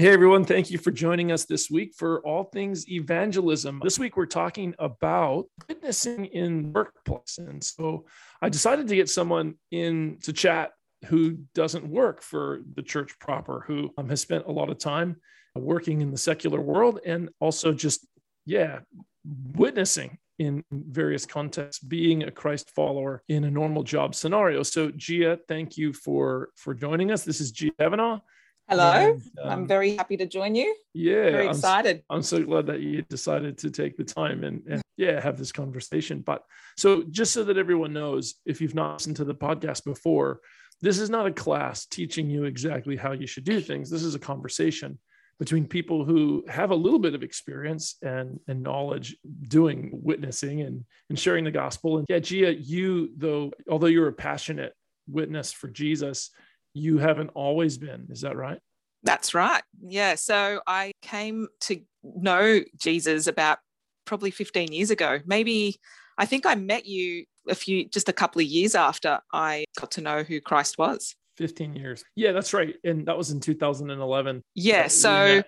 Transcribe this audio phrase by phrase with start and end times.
[0.00, 3.82] Hey everyone, thank you for joining us this week for all things evangelism.
[3.84, 7.36] This week we're talking about witnessing in workplace.
[7.36, 8.06] And so
[8.40, 10.70] I decided to get someone in to chat
[11.04, 15.16] who doesn't work for the church proper, who um, has spent a lot of time
[15.54, 18.06] working in the secular world and also just,
[18.46, 18.78] yeah,
[19.54, 24.62] witnessing in various contexts, being a Christ follower in a normal job scenario.
[24.62, 27.22] So Gia, thank you for for joining us.
[27.22, 28.22] This is Gia Evanaugh.
[28.70, 30.76] Hello, and, um, I'm very happy to join you.
[30.94, 32.04] Yeah, very excited.
[32.08, 35.36] I'm, I'm, so glad that you decided to take the time and, and yeah, have
[35.36, 36.20] this conversation.
[36.20, 36.44] But
[36.76, 40.38] so just so that everyone knows, if you've not listened to the podcast before,
[40.80, 43.90] this is not a class teaching you exactly how you should do things.
[43.90, 45.00] This is a conversation
[45.40, 49.16] between people who have a little bit of experience and, and knowledge
[49.48, 51.98] doing witnessing and, and sharing the gospel.
[51.98, 54.74] And yeah, Gia, you though, although you're a passionate
[55.08, 56.30] witness for Jesus,
[56.74, 58.06] you haven't always been.
[58.10, 58.60] Is that right?
[59.02, 59.62] That's right.
[59.82, 60.14] Yeah.
[60.14, 63.58] So I came to know Jesus about
[64.04, 65.20] probably 15 years ago.
[65.26, 65.76] Maybe
[66.18, 69.92] I think I met you a few, just a couple of years after I got
[69.92, 71.14] to know who Christ was.
[71.38, 72.04] 15 years.
[72.16, 72.74] Yeah, that's right.
[72.84, 74.42] And that was in 2011.
[74.54, 74.88] Yeah.
[74.88, 75.42] So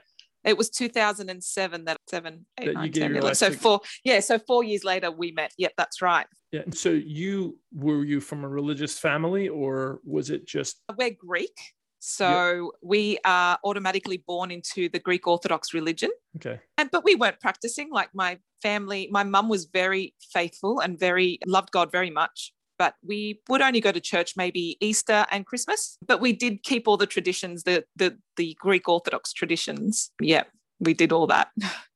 [0.44, 3.34] it was 2007 that seven, eight, that nine, 10, 11.
[3.34, 4.20] So four, yeah.
[4.20, 5.52] So four years later we met.
[5.58, 6.26] Yep, that's right.
[6.50, 6.62] Yeah.
[6.72, 10.80] So you were you from a religious family or was it just?
[10.96, 11.56] We're Greek.
[12.04, 12.80] So yep.
[12.82, 16.10] we are automatically born into the Greek Orthodox religion.
[16.34, 16.58] Okay.
[16.76, 17.92] And but we weren't practicing.
[17.92, 22.52] Like my family, my mum was very faithful and very loved God very much.
[22.76, 25.96] But we would only go to church maybe Easter and Christmas.
[26.04, 30.10] But we did keep all the traditions, the the the Greek Orthodox traditions.
[30.20, 30.42] Yeah,
[30.80, 31.50] we did all that.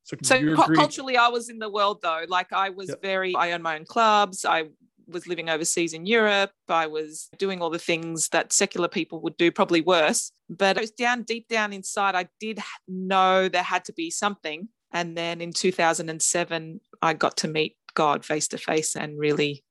[0.05, 2.27] So, so culturally, I was in the world though.
[2.29, 3.03] Like I was yep.
[3.03, 3.35] very.
[3.35, 4.45] I owned my own clubs.
[4.45, 4.67] I
[5.09, 6.51] was living overseas in Europe.
[6.69, 10.33] I was doing all the things that secular people would do, probably worse.
[10.49, 14.69] But it was down deep down inside, I did know there had to be something.
[14.93, 19.65] And then in 2007, I got to meet God face to face and really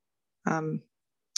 [0.45, 0.81] um,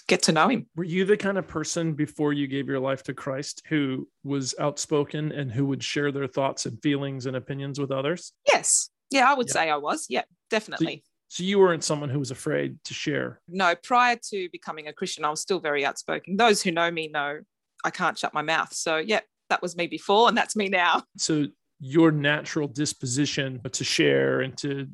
[0.07, 0.67] get to know Him.
[0.75, 4.55] Were you the kind of person before you gave your life to Christ who was
[4.59, 8.33] outspoken and who would share their thoughts and feelings and opinions with others?
[8.47, 8.89] Yes.
[9.11, 9.53] Yeah, I would yeah.
[9.53, 10.07] say I was.
[10.09, 11.03] Yeah, definitely.
[11.29, 13.41] So you weren't someone who was afraid to share?
[13.47, 16.37] No, prior to becoming a Christian, I was still very outspoken.
[16.37, 17.39] Those who know me know
[17.83, 18.73] I can't shut my mouth.
[18.73, 21.03] So, yeah, that was me before and that's me now.
[21.17, 21.47] So,
[21.79, 24.87] your natural disposition to share and to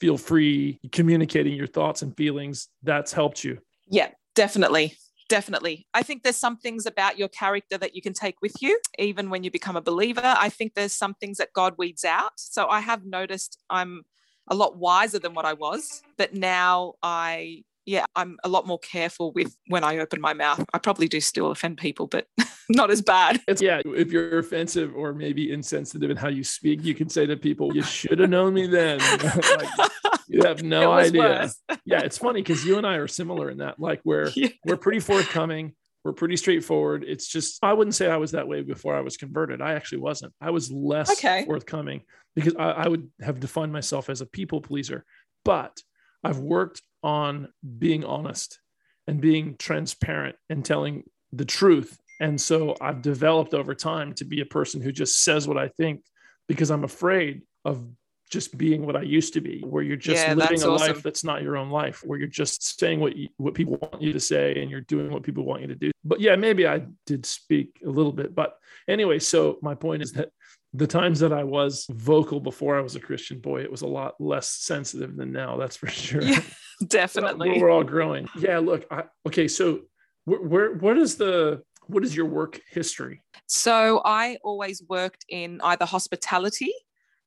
[0.00, 3.58] feel free communicating your thoughts and feelings, that's helped you.
[3.88, 4.96] Yeah, definitely.
[5.28, 5.86] Definitely.
[5.94, 9.30] I think there's some things about your character that you can take with you, even
[9.30, 10.20] when you become a believer.
[10.24, 12.32] I think there's some things that God weeds out.
[12.36, 14.02] So I have noticed I'm
[14.48, 16.02] a lot wiser than what I was.
[16.16, 20.64] But now I, yeah, I'm a lot more careful with when I open my mouth.
[20.72, 22.26] I probably do still offend people, but
[22.68, 23.40] not as bad.
[23.48, 27.26] It's, yeah, if you're offensive or maybe insensitive in how you speak, you can say
[27.26, 29.90] to people, "You should have known me then." like,
[30.28, 31.50] you have no idea.
[31.84, 34.48] yeah, it's funny because you and I are similar in that, like, where yeah.
[34.64, 35.74] we're pretty forthcoming
[36.04, 37.04] we're pretty straightforward.
[37.06, 39.60] It's just, I wouldn't say I was that way before I was converted.
[39.60, 40.32] I actually wasn't.
[40.40, 41.44] I was less okay.
[41.44, 42.02] forthcoming
[42.34, 45.04] because I, I would have defined myself as a people pleaser.
[45.44, 45.82] But
[46.24, 48.60] I've worked on being honest
[49.06, 51.98] and being transparent and telling the truth.
[52.18, 55.68] And so I've developed over time to be a person who just says what I
[55.68, 56.02] think
[56.48, 57.86] because I'm afraid of
[58.30, 60.88] just being what I used to be, where you're just yeah, living a awesome.
[60.88, 64.00] life that's not your own life, where you're just saying what you, what people want
[64.00, 65.90] you to say and you're doing what people want you to do.
[66.04, 68.56] But yeah, maybe I did speak a little bit, but
[68.88, 69.18] anyway.
[69.18, 70.30] So my point is that
[70.72, 73.88] the times that I was vocal before I was a Christian boy, it was a
[73.88, 75.56] lot less sensitive than now.
[75.56, 76.22] That's for sure.
[76.22, 76.40] Yeah,
[76.86, 77.50] definitely.
[77.50, 78.28] we're, we're all growing.
[78.38, 78.58] Yeah.
[78.58, 78.86] Look.
[78.90, 79.48] I, okay.
[79.48, 79.80] So
[80.24, 83.22] where, where what is the what is your work history?
[83.46, 86.72] So I always worked in either hospitality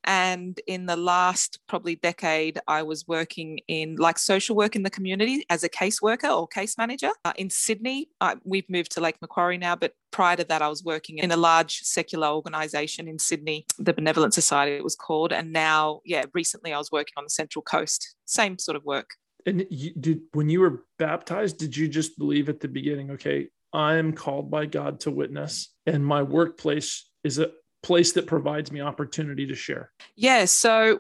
[0.03, 4.89] and in the last probably decade, I was working in like social work in the
[4.89, 7.11] community as a caseworker or case manager.
[7.25, 10.67] Uh, in Sydney, uh, we've moved to Lake Macquarie now, but prior to that, I
[10.67, 15.33] was working in a large secular organization in Sydney, the Benevolent Society, it was called.
[15.33, 19.11] And now, yeah, recently I was working on the Central Coast, same sort of work.
[19.45, 23.49] And you, did when you were baptized, did you just believe at the beginning, okay,
[23.73, 27.51] I'm called by God to witness, and my workplace is a
[27.83, 29.91] place that provides me opportunity to share?
[30.15, 30.45] Yeah.
[30.45, 30.99] So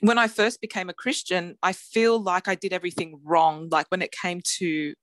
[0.00, 3.68] when I first became a Christian, I feel like I did everything wrong.
[3.70, 4.94] Like when it came to,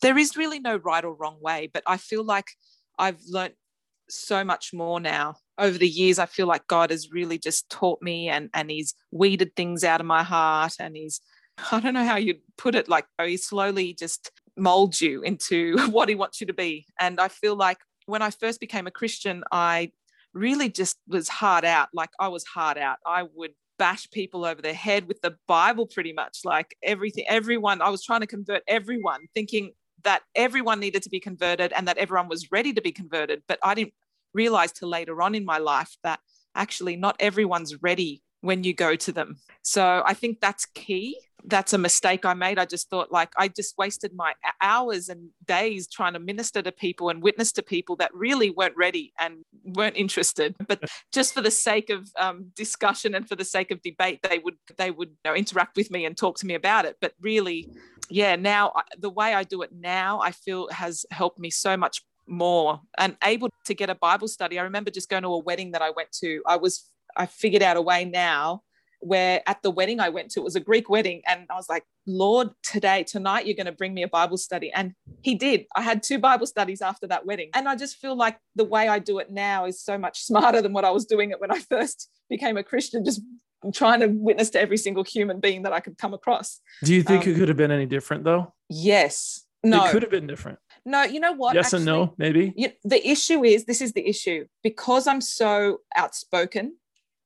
[0.00, 2.46] there is really no right or wrong way, but I feel like
[2.98, 3.54] I've learned
[4.08, 5.36] so much more now.
[5.58, 8.94] Over the years, I feel like God has really just taught me and, and He's
[9.10, 11.20] weeded things out of my heart and He's,
[11.72, 15.76] I don't know how you'd put it, like oh, He slowly just molds you into
[15.90, 16.86] what He wants you to be.
[17.00, 19.92] And I feel like when I first became a Christian, I
[20.36, 21.88] really just was hard out.
[21.92, 22.98] Like I was hard out.
[23.06, 26.40] I would bash people over their head with the Bible pretty much.
[26.44, 29.72] Like everything, everyone, I was trying to convert everyone, thinking
[30.04, 33.42] that everyone needed to be converted and that everyone was ready to be converted.
[33.48, 33.94] But I didn't
[34.34, 36.20] realize till later on in my life that
[36.54, 39.36] actually not everyone's ready when you go to them.
[39.62, 41.18] So I think that's key.
[41.46, 42.58] That's a mistake I made.
[42.58, 46.72] I just thought like I just wasted my hours and days trying to minister to
[46.72, 50.56] people and witness to people that really weren't ready and weren't interested.
[50.66, 54.38] But just for the sake of um, discussion and for the sake of debate, they
[54.38, 56.96] would they would you know, interact with me and talk to me about it.
[57.00, 57.68] But really,
[58.10, 62.02] yeah, now the way I do it now, I feel has helped me so much
[62.26, 64.58] more and able to get a Bible study.
[64.58, 66.42] I remember just going to a wedding that I went to.
[66.46, 66.84] I was
[67.16, 68.62] I figured out a way now
[69.00, 71.22] where at the wedding I went to, it was a Greek wedding.
[71.26, 74.72] And I was like, Lord, today, tonight, you're going to bring me a Bible study.
[74.72, 75.66] And He did.
[75.74, 77.50] I had two Bible studies after that wedding.
[77.54, 80.62] And I just feel like the way I do it now is so much smarter
[80.62, 83.22] than what I was doing it when I first became a Christian, just
[83.72, 86.60] trying to witness to every single human being that I could come across.
[86.84, 88.52] Do you think um, it could have been any different though?
[88.68, 89.44] Yes.
[89.64, 89.84] No.
[89.84, 90.58] It could have been different.
[90.84, 91.54] No, you know what?
[91.54, 92.52] Yes Actually, and no, maybe.
[92.56, 96.76] You, the issue is this is the issue because I'm so outspoken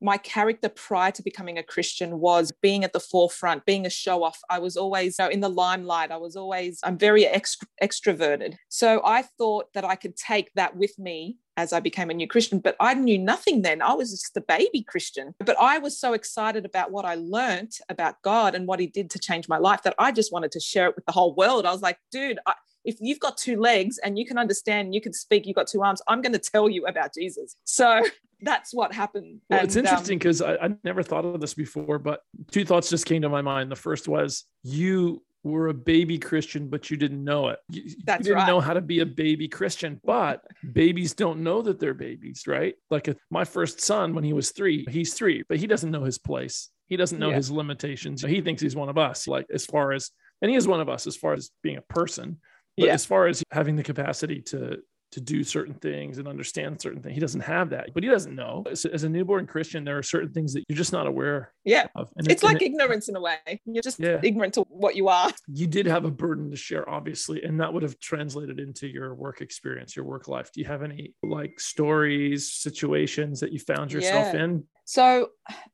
[0.01, 4.23] my character prior to becoming a Christian was being at the forefront, being a show
[4.23, 4.39] off.
[4.49, 6.11] I was always you know, in the limelight.
[6.11, 8.55] I was always, I'm very extra, extroverted.
[8.69, 12.27] So I thought that I could take that with me as I became a new
[12.27, 13.81] Christian, but I knew nothing then.
[13.81, 15.35] I was just a baby Christian.
[15.39, 19.09] But I was so excited about what I learned about God and what He did
[19.11, 21.65] to change my life that I just wanted to share it with the whole world.
[21.65, 22.53] I was like, dude, I,
[22.83, 25.81] if you've got two legs and you can understand, you can speak, you've got two
[25.81, 27.55] arms, I'm going to tell you about Jesus.
[27.63, 28.03] So
[28.41, 29.41] that's what happened.
[29.49, 32.65] Well, and, it's interesting because um, I, I never thought of this before, but two
[32.65, 33.71] thoughts just came to my mind.
[33.71, 37.59] The first was you were a baby Christian, but you didn't know it.
[37.69, 38.47] You, you didn't right.
[38.47, 40.43] know how to be a baby Christian, but
[40.73, 42.75] babies don't know that they're babies, right?
[42.89, 46.03] Like a, my first son, when he was three, he's three, but he doesn't know
[46.03, 46.69] his place.
[46.87, 47.37] He doesn't know yeah.
[47.37, 48.21] his limitations.
[48.21, 50.11] He thinks he's one of us, like as far as,
[50.41, 52.39] and he is one of us as far as being a person.
[52.77, 52.93] But yeah.
[52.93, 54.79] as far as having the capacity to
[55.11, 57.13] to do certain things and understand certain things.
[57.13, 58.63] He doesn't have that, but he doesn't know.
[58.69, 61.87] As, as a newborn Christian, there are certain things that you're just not aware yeah.
[62.17, 63.37] it's it, like it, ignorance in a way.
[63.65, 64.19] You're just yeah.
[64.23, 65.31] ignorant to what you are.
[65.53, 69.13] You did have a burden to share, obviously, and that would have translated into your
[69.13, 70.51] work experience, your work life.
[70.51, 74.43] Do you have any like stories, situations that you found yourself yeah.
[74.43, 74.63] in?
[74.85, 75.29] So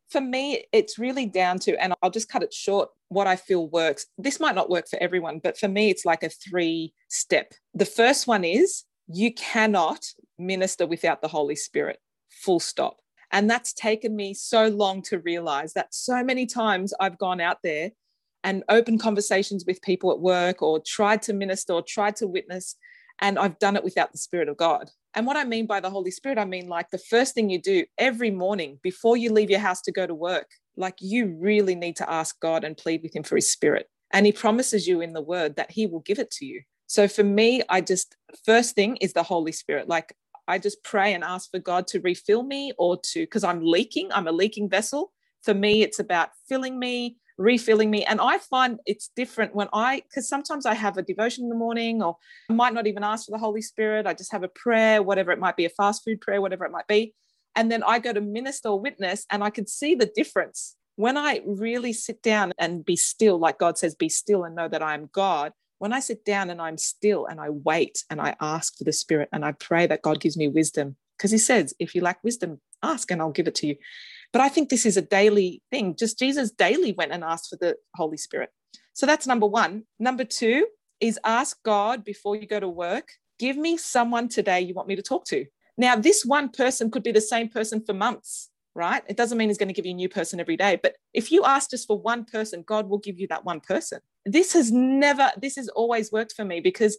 [0.09, 3.67] for me, it's really down to, and I'll just cut it short, what I feel
[3.69, 4.07] works.
[4.17, 7.53] This might not work for everyone, but for me, it's like a three step.
[7.73, 10.05] The first one is you cannot
[10.37, 11.99] minister without the Holy Spirit,
[12.29, 12.97] full stop.
[13.31, 17.57] And that's taken me so long to realize that so many times I've gone out
[17.63, 17.91] there
[18.43, 22.75] and opened conversations with people at work or tried to minister or tried to witness,
[23.19, 24.89] and I've done it without the Spirit of God.
[25.13, 27.59] And what I mean by the Holy Spirit, I mean like the first thing you
[27.59, 31.75] do every morning before you leave your house to go to work, like you really
[31.75, 33.87] need to ask God and plead with Him for His Spirit.
[34.11, 36.61] And He promises you in the Word that He will give it to you.
[36.87, 39.87] So for me, I just, first thing is the Holy Spirit.
[39.87, 40.15] Like
[40.47, 44.09] I just pray and ask for God to refill me or to, because I'm leaking,
[44.13, 45.11] I'm a leaking vessel.
[45.43, 48.03] For me, it's about filling me, refilling me.
[48.05, 51.55] And I find it's different when I, because sometimes I have a devotion in the
[51.55, 52.15] morning or
[52.49, 54.07] I might not even ask for the Holy Spirit.
[54.07, 56.71] I just have a prayer, whatever it might be, a fast food prayer, whatever it
[56.71, 57.13] might be.
[57.55, 60.75] And then I go to minister or witness and I can see the difference.
[60.95, 64.67] When I really sit down and be still, like God says, be still and know
[64.67, 68.19] that I am God, when I sit down and I'm still and I wait and
[68.19, 71.37] I ask for the Spirit and I pray that God gives me wisdom, because He
[71.37, 73.75] says, if you lack wisdom, ask and I'll give it to you.
[74.33, 75.95] But I think this is a daily thing.
[75.95, 78.51] Just Jesus daily went and asked for the Holy Spirit.
[78.93, 79.83] So that's number one.
[79.99, 80.67] Number two
[80.99, 84.95] is ask God before you go to work, give me someone today you want me
[84.95, 85.45] to talk to.
[85.77, 89.03] Now, this one person could be the same person for months, right?
[89.07, 90.79] It doesn't mean he's going to give you a new person every day.
[90.81, 93.99] But if you ask just for one person, God will give you that one person
[94.27, 96.97] this has never, this has always worked for me because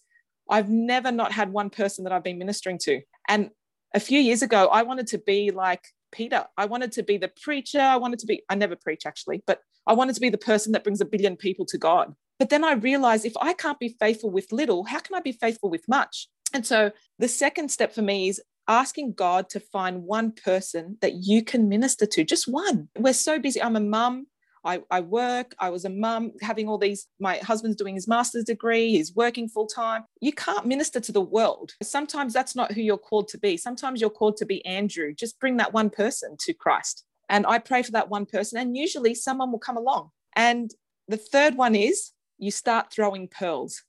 [0.50, 3.00] I've never not had one person that I've been ministering to.
[3.28, 3.50] And
[3.94, 6.47] a few years ago, I wanted to be like Peter.
[6.56, 7.80] I wanted to be the preacher.
[7.80, 10.73] I wanted to be, I never preach actually, but I wanted to be the person
[10.73, 12.14] that brings a billion people to God.
[12.38, 15.32] But then I realized if I can't be faithful with little, how can I be
[15.32, 16.28] faithful with much?
[16.52, 21.14] And so the second step for me is asking God to find one person that
[21.14, 22.88] you can minister to, just one.
[22.97, 23.61] We're so busy.
[23.62, 24.26] I'm a mum.
[24.64, 28.44] I, I work, I was a mum, having all these, my husband's doing his master's
[28.44, 30.04] degree, he's working full time.
[30.20, 31.72] You can't minister to the world.
[31.82, 33.56] Sometimes that's not who you're called to be.
[33.56, 35.14] Sometimes you're called to be Andrew.
[35.14, 37.04] Just bring that one person to Christ.
[37.28, 40.10] And I pray for that one person, and usually someone will come along.
[40.34, 40.70] And
[41.08, 43.82] the third one is you start throwing pearls.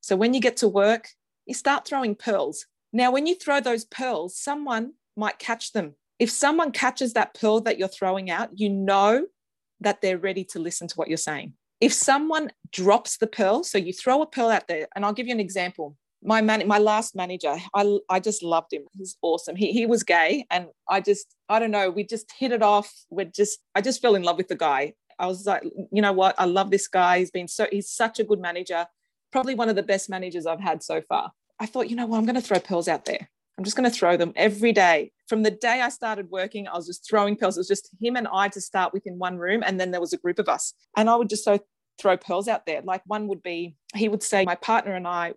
[0.00, 1.08] So when you get to work,
[1.46, 2.66] you start throwing pearls.
[2.92, 5.94] Now, when you throw those pearls, someone might catch them.
[6.18, 9.26] If someone catches that pearl that you're throwing out, you know
[9.80, 11.52] that they're ready to listen to what you're saying.
[11.80, 15.26] If someone drops the pearl, so you throw a pearl out there, and I'll give
[15.26, 15.96] you an example.
[16.22, 18.84] My man, my last manager, I, I just loved him.
[18.96, 19.54] He's awesome.
[19.54, 22.90] He, he was gay, and I just, I don't know, we just hit it off.
[23.10, 24.94] We're just, I just fell in love with the guy.
[25.18, 26.34] I was like, you know what?
[26.38, 27.18] I love this guy.
[27.18, 28.86] He's been so, he's such a good manager.
[29.30, 31.32] Probably one of the best managers I've had so far.
[31.58, 32.18] I thought, you know what?
[32.18, 33.30] I'm going to throw pearls out there.
[33.58, 35.12] I'm just going to throw them every day.
[35.28, 37.56] From the day I started working, I was just throwing pearls.
[37.56, 39.62] It was just him and I to start with in one room.
[39.64, 40.74] And then there was a group of us.
[40.96, 41.58] And I would just so
[41.98, 42.82] throw pearls out there.
[42.82, 45.34] Like one would be, he would say, My partner and I,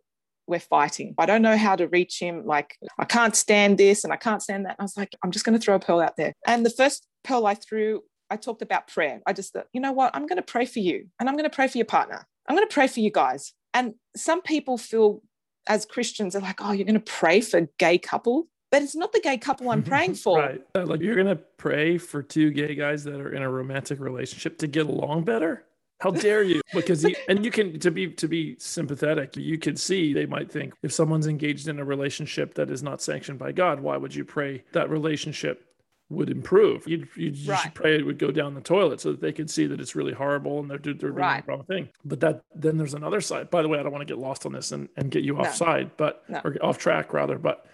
[0.48, 1.16] we're fighting.
[1.18, 2.46] I don't know how to reach him.
[2.46, 4.72] Like, I can't stand this and I can't stand that.
[4.72, 6.34] And I was like, I'm just going to throw a pearl out there.
[6.46, 9.22] And the first pearl I threw, I talked about prayer.
[9.26, 10.14] I just thought, you know what?
[10.14, 12.26] I'm going to pray for you and I'm going to pray for your partner.
[12.48, 13.54] I'm going to pray for you guys.
[13.74, 15.22] And some people feel
[15.68, 18.48] as Christians are like, oh, you're going to pray for gay couple.
[18.72, 20.40] But it's not the gay couple I'm praying for.
[20.40, 20.62] right.
[20.76, 24.58] Like you're going to pray for two gay guys that are in a romantic relationship
[24.60, 25.66] to get along better.
[26.00, 26.62] How dare you?
[26.74, 30.52] Because he, and you can to be to be sympathetic, you can see they might
[30.52, 34.16] think if someone's engaged in a relationship that is not sanctioned by God, why would
[34.16, 35.66] you pray that relationship
[36.10, 36.88] would improve?
[36.88, 39.68] You'd, you should pray it would go down the toilet so that they could see
[39.68, 41.46] that it's really horrible and they're, they're doing right.
[41.46, 41.90] the wrong thing.
[42.04, 43.50] But that then there's another side.
[43.50, 45.36] By the way, I don't want to get lost on this and, and get you
[45.36, 45.42] no.
[45.42, 46.42] offside, but no.
[46.44, 47.38] or off track rather.
[47.38, 47.66] But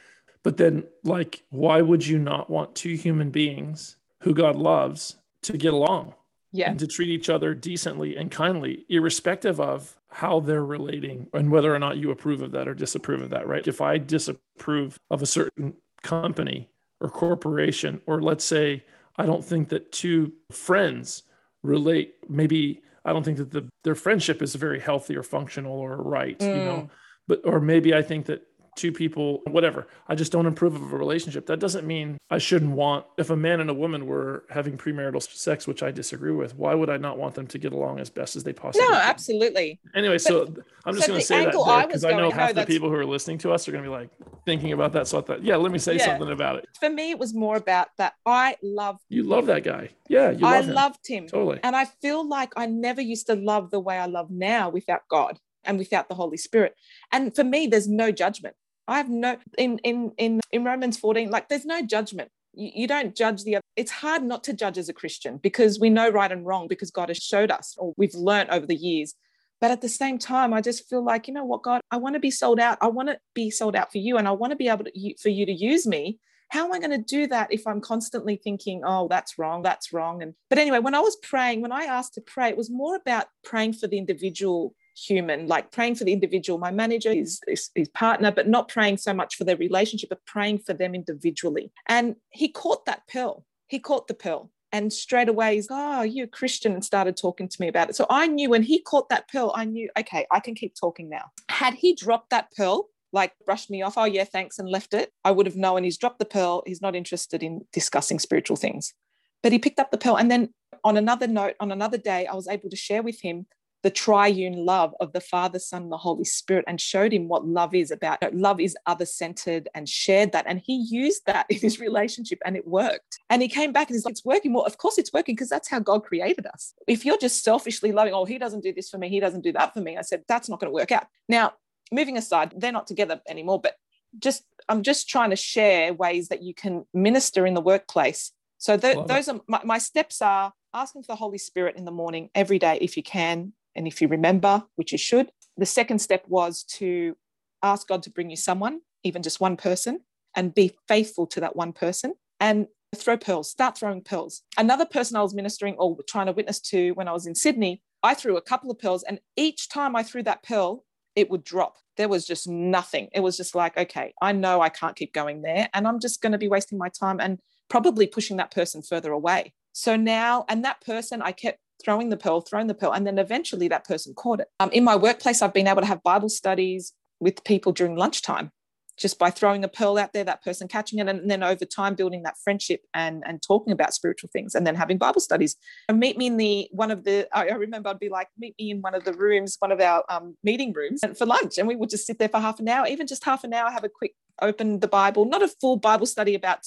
[0.43, 5.57] but then like why would you not want two human beings who God loves to
[5.57, 6.13] get along?
[6.55, 6.69] yeah.
[6.69, 11.75] and to treat each other decently and kindly, irrespective of how they're relating and whether
[11.75, 13.67] or not you approve of that or disapprove of that, right?
[13.67, 16.69] If I disapprove of a certain company
[17.05, 18.83] or corporation, or let's say
[19.15, 21.23] I don't think that two friends
[21.61, 25.97] relate, maybe I don't think that the, their friendship is very healthy or functional or
[26.01, 26.47] right, mm.
[26.47, 26.89] you know, mm.
[27.27, 28.41] but or maybe I think that
[28.75, 29.87] two people, whatever.
[30.07, 31.45] I just don't approve of a relationship.
[31.47, 35.21] That doesn't mean I shouldn't want, if a man and a woman were having premarital
[35.21, 38.09] sex, which I disagree with, why would I not want them to get along as
[38.09, 39.09] best as they possibly No, can?
[39.09, 39.79] absolutely.
[39.95, 40.53] Anyway, but, so
[40.85, 42.95] I'm just so going to say that because I, I, know half the people who
[42.95, 44.09] are listening to us are going to be like
[44.45, 45.07] thinking about that.
[45.07, 46.05] So I thought, yeah, let me say yeah.
[46.05, 46.67] something about it.
[46.79, 48.99] For me, it was more about that I love.
[49.09, 49.89] You love that guy.
[50.09, 50.73] Yeah, you love I him.
[50.73, 51.27] loved him.
[51.27, 51.59] Totally.
[51.63, 55.01] And I feel like I never used to love the way I love now without
[55.09, 56.75] God and without the Holy Spirit.
[57.11, 58.55] And for me, there's no judgment.
[58.87, 62.29] I have no in in in in Romans 14, like there's no judgment.
[62.57, 63.63] You, don't judge the other.
[63.75, 66.89] It's hard not to judge as a Christian because we know right and wrong because
[66.89, 69.13] God has showed us or we've learned over the years.
[69.59, 72.13] But at the same time, I just feel like, you know what, God, I want
[72.13, 72.77] to be sold out.
[72.81, 75.15] I want to be sold out for you and I want to be able to
[75.21, 76.19] for you to use me.
[76.49, 79.91] How am I going to do that if I'm constantly thinking, oh, that's wrong, that's
[79.91, 80.21] wrong?
[80.21, 82.95] And but anyway, when I was praying, when I asked to pray, it was more
[82.95, 87.69] about praying for the individual human, like praying for the individual, my manager, his, his,
[87.75, 91.71] his, partner, but not praying so much for their relationship, but praying for them individually.
[91.87, 93.45] And he caught that pill.
[93.67, 94.51] He caught the pill.
[94.71, 97.95] And straight away, he's, oh, you're a Christian, and started talking to me about it.
[97.95, 101.09] So I knew when he caught that pill, I knew, okay, I can keep talking
[101.09, 101.31] now.
[101.49, 105.11] Had he dropped that pill, like brushed me off, oh, yeah, thanks, and left it,
[105.23, 106.63] I would have known he's dropped the pill.
[106.65, 108.93] He's not interested in discussing spiritual things.
[109.41, 110.17] But he picked up the pill.
[110.17, 110.49] And then
[110.83, 113.45] on another note, on another day, I was able to share with him
[113.85, 117.45] the triune love of the Father, Son, and the Holy Spirit and showed him what
[117.45, 118.17] love is about.
[118.33, 120.45] Love is other centered and shared that.
[120.47, 123.19] And he used that in his relationship and it worked.
[123.29, 124.53] And he came back and he's like, it's working.
[124.53, 126.73] Well, of course it's working because that's how God created us.
[126.87, 129.51] If you're just selfishly loving, oh, he doesn't do this for me, he doesn't do
[129.51, 131.05] that for me, I said, that's not going to work out.
[131.29, 131.53] Now,
[131.91, 133.75] moving aside, they're not together anymore, but
[134.17, 138.31] just I'm just trying to share ways that you can minister in the workplace.
[138.57, 141.91] So th- those are my, my steps are asking for the Holy Spirit in the
[141.91, 145.99] morning every day if you can, and if you remember, which you should, the second
[145.99, 147.15] step was to
[147.63, 150.01] ask God to bring you someone, even just one person,
[150.35, 154.41] and be faithful to that one person and throw pearls, start throwing pearls.
[154.57, 157.81] Another person I was ministering or trying to witness to when I was in Sydney,
[158.03, 161.43] I threw a couple of pearls, and each time I threw that pearl, it would
[161.43, 161.77] drop.
[161.97, 163.09] There was just nothing.
[163.13, 166.21] It was just like, okay, I know I can't keep going there, and I'm just
[166.21, 167.39] going to be wasting my time and
[167.69, 169.53] probably pushing that person further away.
[169.71, 173.17] So now, and that person, I kept throwing the pearl, throwing the pearl, and then
[173.17, 174.47] eventually that person caught it.
[174.59, 178.51] Um, in my workplace, I've been able to have Bible studies with people during lunchtime
[178.97, 181.95] just by throwing a pearl out there, that person catching it, and then over time
[181.95, 185.55] building that friendship and and talking about spiritual things, and then having Bible studies.
[185.89, 187.27] And meet me in the one of the.
[187.33, 190.03] I remember I'd be like, meet me in one of the rooms, one of our
[190.09, 192.69] um, meeting rooms, and for lunch, and we would just sit there for half an
[192.69, 195.77] hour, even just half an hour, have a quick open the Bible, not a full
[195.77, 196.59] Bible study about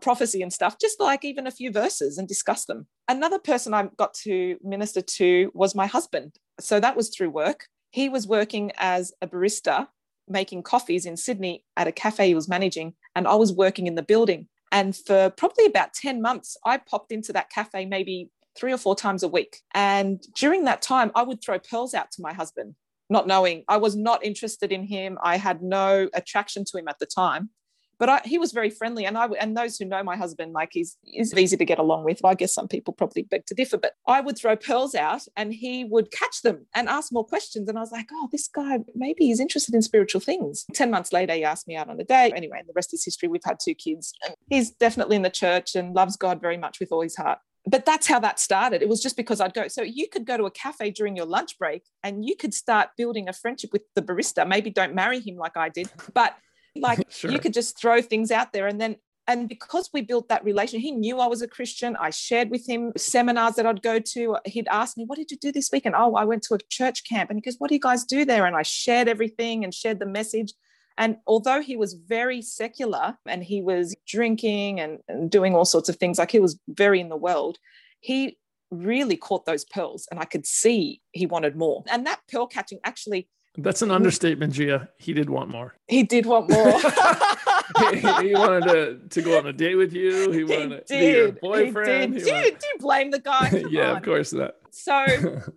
[0.00, 2.86] prophecy and stuff, just like even a few verses and discuss them.
[3.08, 6.36] Another person I got to minister to was my husband.
[6.60, 7.66] So that was through work.
[7.90, 9.88] He was working as a barista
[10.28, 13.94] making coffees in Sydney at a cafe he was managing, and I was working in
[13.94, 14.48] the building.
[14.72, 18.96] And for probably about 10 months, I popped into that cafe maybe three or four
[18.96, 19.58] times a week.
[19.74, 22.74] And during that time, I would throw pearls out to my husband,
[23.10, 25.18] not knowing I was not interested in him.
[25.22, 27.50] I had no attraction to him at the time
[27.98, 29.06] but I, he was very friendly.
[29.06, 32.04] And I and those who know my husband like he's is easy to get along
[32.04, 32.24] with.
[32.24, 35.52] I guess some people probably beg to differ but I would throw pearls out and
[35.52, 37.68] he would catch them and ask more questions.
[37.68, 40.64] And I was like oh this guy maybe he's interested in spiritual things.
[40.74, 42.32] 10 months later he asked me out on a date.
[42.34, 43.28] Anyway and the rest is history.
[43.28, 44.12] We've had two kids.
[44.48, 47.86] He's definitely in the church and loves God very much with all his heart but
[47.86, 48.82] that's how that started.
[48.82, 49.68] It was just because I'd go.
[49.68, 52.90] So you could go to a cafe during your lunch break and you could start
[52.96, 54.46] building a friendship with the barista.
[54.46, 56.36] Maybe don't marry him like I did, but
[56.76, 57.30] like sure.
[57.30, 60.80] you could just throw things out there and then and because we built that relation,
[60.80, 61.96] he knew I was a Christian.
[61.96, 64.36] I shared with him seminars that I'd go to.
[64.44, 65.86] He'd ask me, What did you do this week?
[65.86, 67.30] And oh, I went to a church camp.
[67.30, 68.44] And he goes, What do you guys do there?
[68.44, 70.52] And I shared everything and shared the message.
[70.96, 75.88] And although he was very secular and he was drinking and, and doing all sorts
[75.88, 77.58] of things, like he was very in the world,
[78.00, 78.38] he
[78.70, 80.06] really caught those pearls.
[80.10, 81.84] And I could see he wanted more.
[81.90, 84.88] And that pearl catching actually that's an understatement, Gia.
[84.98, 85.76] He did want more.
[85.86, 86.72] He did want more.
[87.90, 90.32] he, he, wanted to, to go on a date with you.
[90.32, 92.14] He wanted he to be your boyfriend.
[92.14, 92.26] He did.
[92.26, 92.58] He wanted...
[92.58, 93.64] do, you blame the guy?
[93.70, 93.98] yeah, on.
[93.98, 94.54] of course not.
[94.70, 95.04] So,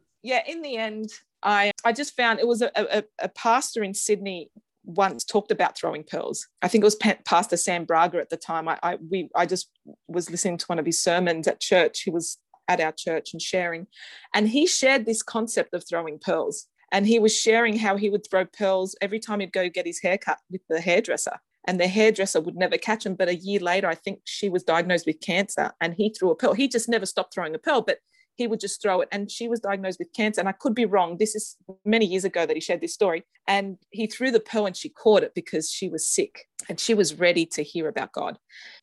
[0.21, 1.09] yeah, in the end,
[1.41, 4.51] I I just found it was a, a, a pastor in Sydney
[4.87, 6.47] once talked about throwing pearls.
[6.61, 8.67] I think it was Pastor Sam Braga at the time.
[8.67, 9.69] I, I we I just
[10.07, 12.01] was listening to one of his sermons at church.
[12.01, 13.87] He was at our church and sharing,
[14.33, 18.27] and he shared this concept of throwing pearls and he was sharing how he would
[18.29, 21.39] throw pearls every time he'd go get his hair cut with the hairdresser.
[21.65, 23.15] And the hairdresser would never catch him.
[23.15, 26.35] But a year later, I think she was diagnosed with cancer and he threw a
[26.35, 26.53] pearl.
[26.53, 27.99] He just never stopped throwing a pearl, but
[28.37, 29.09] he would just throw it.
[29.11, 30.39] And she was diagnosed with cancer.
[30.39, 31.17] And I could be wrong.
[31.17, 33.23] This is many years ago that he shared this story.
[33.47, 36.93] And he threw the pearl and she caught it because she was sick and she
[36.93, 38.37] was ready to hear about God.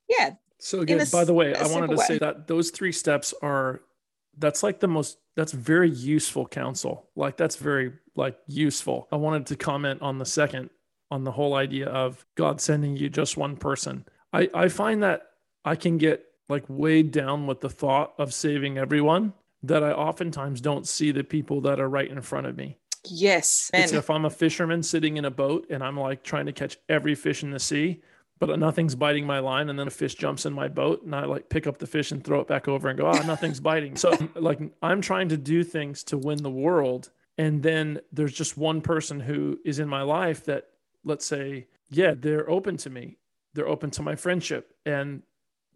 [0.08, 0.32] Yeah.
[0.58, 1.10] So good.
[1.10, 2.04] By the way, I wanted to way.
[2.04, 3.80] say that those three steps are
[4.38, 9.46] that's like the most that's very useful counsel like that's very like useful i wanted
[9.46, 10.70] to comment on the second
[11.10, 15.22] on the whole idea of god sending you just one person i i find that
[15.64, 19.32] i can get like weighed down with the thought of saving everyone
[19.66, 22.76] that i oftentimes don't see the people that are right in front of me.
[23.06, 26.52] Yes it's if i'm a fisherman sitting in a boat and i'm like trying to
[26.52, 28.02] catch every fish in the sea
[28.40, 31.24] but nothing's biting my line and then a fish jumps in my boat and i
[31.24, 33.60] like pick up the fish and throw it back over and go ah oh, nothing's
[33.70, 33.96] biting.
[33.96, 38.56] So like i'm trying to do things to win the world and then there's just
[38.56, 40.68] one person who is in my life that
[41.04, 43.18] let's say yeah they're open to me.
[43.52, 45.22] They're open to my friendship and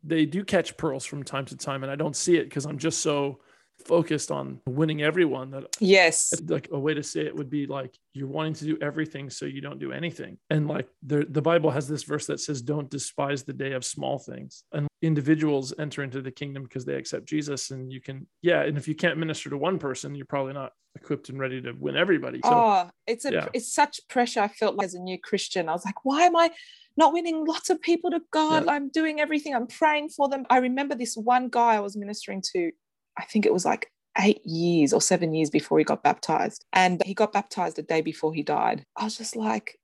[0.03, 2.79] they do catch pearls from time to time and i don't see it because i'm
[2.79, 3.41] just so
[3.87, 7.97] focused on winning everyone that yes like a way to say it would be like
[8.13, 11.71] you're wanting to do everything so you don't do anything and like the, the bible
[11.71, 16.03] has this verse that says don't despise the day of small things and individuals enter
[16.03, 19.17] into the kingdom because they accept jesus and you can yeah and if you can't
[19.17, 22.91] minister to one person you're probably not equipped and ready to win everybody so, oh
[23.07, 23.49] it's a yeah.
[23.53, 26.35] it's such pressure i felt like as a new christian i was like why am
[26.35, 26.51] i
[26.99, 28.65] not winning lots of people to God.
[28.67, 28.73] Yeah.
[28.73, 29.55] I'm doing everything.
[29.55, 30.45] I'm praying for them.
[30.51, 32.73] I remember this one guy I was ministering to
[33.19, 36.65] I think it was like eight years or seven years before he got baptized.
[36.73, 38.85] And he got baptized the day before he died.
[38.97, 39.79] I was just like,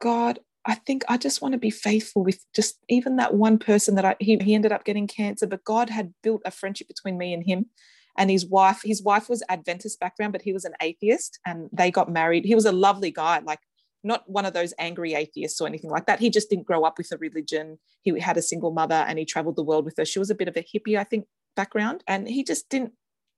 [0.00, 3.94] God, I think I just want to be faithful with just even that one person
[3.94, 7.16] that I, he, he ended up getting cancer, but God had built a friendship between
[7.16, 7.66] me and him
[8.18, 8.80] and his wife.
[8.84, 12.44] His wife was Adventist background, but he was an atheist and they got married.
[12.44, 13.60] He was a lovely guy, like
[14.04, 16.20] not one of those angry atheists or anything like that.
[16.20, 17.78] He just didn't grow up with a religion.
[18.02, 20.04] He had a single mother and he traveled the world with her.
[20.04, 21.26] She was a bit of a hippie, I think,
[21.58, 22.92] background and he just didn't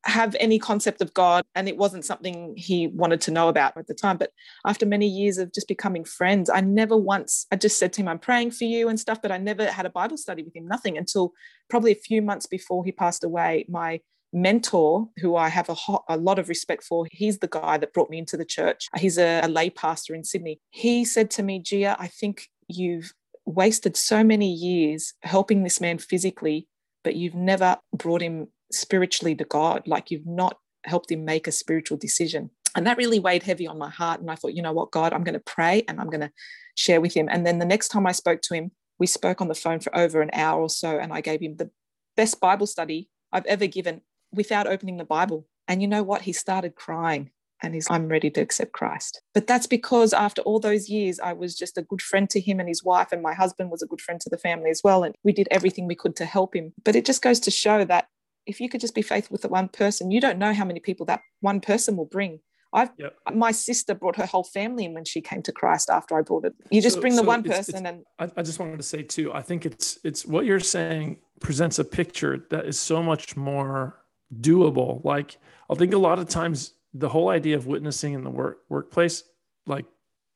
[0.04, 3.86] have any concept of God and it wasn't something he wanted to know about at
[3.86, 4.16] the time.
[4.16, 4.30] But
[4.66, 8.08] after many years of just becoming friends, I never once, I just said to him,
[8.08, 10.66] I'm praying for you and stuff, but I never had a Bible study with him,
[10.66, 11.32] nothing until
[11.68, 13.66] probably a few months before he passed away.
[13.68, 14.00] My
[14.32, 17.92] mentor, who I have a, ho- a lot of respect for, he's the guy that
[17.92, 18.88] brought me into the church.
[18.96, 20.60] He's a, a lay pastor in Sydney.
[20.70, 23.12] He said to me, Gia, I think you've
[23.44, 26.68] wasted so many years helping this man physically
[27.04, 29.86] but you've never brought him spiritually to God.
[29.86, 32.50] Like you've not helped him make a spiritual decision.
[32.76, 34.20] And that really weighed heavy on my heart.
[34.20, 36.30] And I thought, you know what, God, I'm going to pray and I'm going to
[36.76, 37.28] share with him.
[37.30, 39.96] And then the next time I spoke to him, we spoke on the phone for
[39.96, 40.98] over an hour or so.
[40.98, 41.70] And I gave him the
[42.16, 45.46] best Bible study I've ever given without opening the Bible.
[45.66, 46.22] And you know what?
[46.22, 47.30] He started crying
[47.62, 49.20] and he's I'm ready to accept Christ.
[49.34, 52.60] But that's because after all those years, I was just a good friend to him
[52.60, 55.04] and his wife, and my husband was a good friend to the family as well.
[55.04, 56.72] And we did everything we could to help him.
[56.84, 58.08] But it just goes to show that
[58.46, 60.80] if you could just be faithful with the one person, you don't know how many
[60.80, 62.40] people that one person will bring.
[62.72, 63.16] I've yep.
[63.34, 66.44] my sister brought her whole family in when she came to Christ after I brought
[66.44, 66.54] it.
[66.70, 68.76] You just so, bring the so one it's, person it's, and I, I just wanted
[68.76, 72.78] to say too, I think it's it's what you're saying presents a picture that is
[72.78, 74.04] so much more
[74.40, 75.04] doable.
[75.04, 78.58] Like I think a lot of times the whole idea of witnessing in the work
[78.68, 79.22] workplace,
[79.66, 79.86] like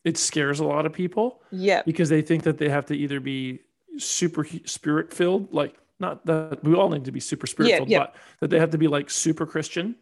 [0.05, 1.43] it scares a lot of people.
[1.51, 1.83] Yeah.
[1.85, 3.61] Because they think that they have to either be
[3.99, 8.07] super spirit filled, like not that we all need to be super spiritual, yeah, yeah.
[8.07, 9.97] but that they have to be like super Christian,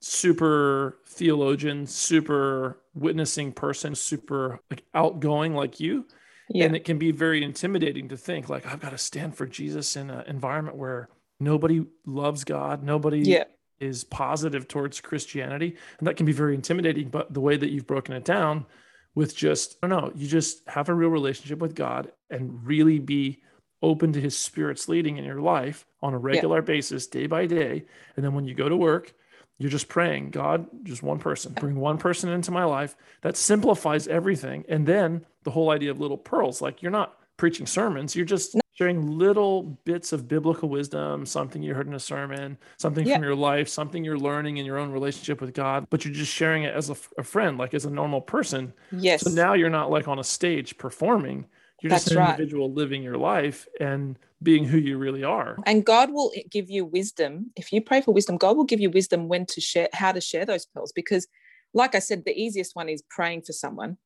[0.00, 6.06] super theologian, super witnessing person, super like outgoing like you.
[6.48, 6.66] Yeah.
[6.66, 9.96] And it can be very intimidating to think like I've got to stand for Jesus
[9.96, 11.08] in an environment where
[11.38, 13.44] nobody loves God, nobody yeah.
[13.80, 17.08] Is positive towards Christianity, and that can be very intimidating.
[17.08, 18.66] But the way that you've broken it down
[19.14, 22.98] with just I don't know, you just have a real relationship with God and really
[22.98, 23.42] be
[23.82, 26.64] open to his spirit's leading in your life on a regular yeah.
[26.64, 27.84] basis day by day
[28.16, 29.14] and then when you go to work
[29.58, 34.06] you're just praying god just one person bring one person into my life that simplifies
[34.08, 38.24] everything and then the whole idea of little pearls like you're not preaching sermons you're
[38.24, 43.16] just sharing little bits of biblical wisdom something you heard in a sermon something yeah.
[43.16, 46.32] from your life something you're learning in your own relationship with god but you're just
[46.32, 49.68] sharing it as a, a friend like as a normal person yes so now you're
[49.68, 51.44] not like on a stage performing
[51.82, 52.30] you're That's just an right.
[52.30, 55.56] individual living your life and being who you really are.
[55.66, 57.50] And God will give you wisdom.
[57.56, 60.20] If you pray for wisdom, God will give you wisdom when to share, how to
[60.20, 60.92] share those pearls.
[60.92, 61.26] Because,
[61.72, 63.96] like I said, the easiest one is praying for someone.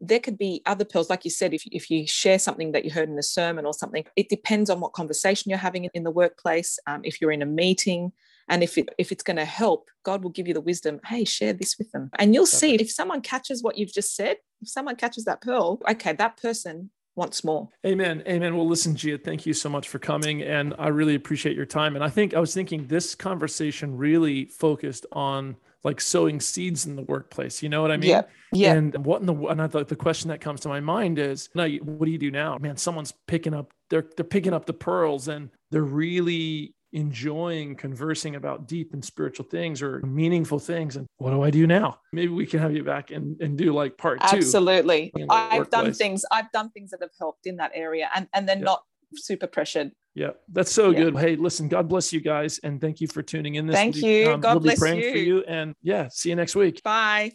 [0.00, 2.90] There could be other pearls, like you said, if, if you share something that you
[2.90, 6.10] heard in a sermon or something, it depends on what conversation you're having in the
[6.10, 6.78] workplace.
[6.86, 8.12] Um, if you're in a meeting,
[8.48, 11.00] and if it if it's going to help, God will give you the wisdom.
[11.06, 14.36] Hey, share this with them, and you'll see if someone catches what you've just said.
[14.60, 17.68] If someone catches that pearl, okay, that person wants more.
[17.86, 18.22] Amen.
[18.26, 18.56] Amen.
[18.56, 20.42] Well, listen, Gia, thank you so much for coming.
[20.42, 21.94] And I really appreciate your time.
[21.94, 26.96] And I think I was thinking this conversation really focused on like sowing seeds in
[26.96, 27.62] the workplace.
[27.62, 28.10] You know what I mean?
[28.10, 28.22] Yeah.
[28.52, 28.74] Yeah.
[28.74, 31.50] And what in the and I thought the question that comes to my mind is,
[31.54, 32.56] now what do you do now?
[32.58, 38.36] Man, someone's picking up, they're they're picking up the pearls and they're really enjoying conversing
[38.36, 40.94] about deep and spiritual things or meaningful things.
[40.96, 41.98] And what do I do now?
[42.12, 44.36] Maybe we can have you back and, and do like part two.
[44.36, 45.12] Absolutely.
[45.28, 45.82] I've workplace.
[45.82, 48.84] done things, I've done things that have helped in that area and, and they're not
[49.16, 49.90] super pressured.
[50.14, 51.00] Yeah, that's so yeah.
[51.00, 51.18] good.
[51.18, 52.60] Hey, listen, God bless you guys.
[52.62, 54.04] And thank you for tuning in this Thank week.
[54.04, 54.30] you.
[54.30, 55.10] Um, God we'll bless be praying you.
[55.10, 55.44] for you.
[55.44, 56.82] And yeah, see you next week.
[56.82, 57.32] Bye.